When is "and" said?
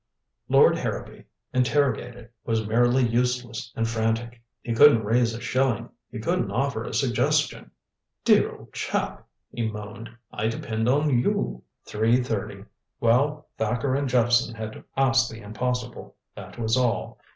3.75-3.87, 13.93-14.09